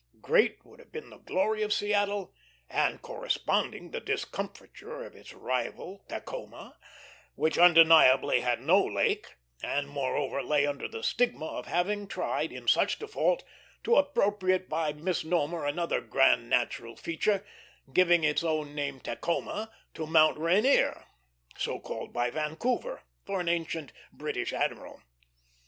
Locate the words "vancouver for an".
22.31-23.47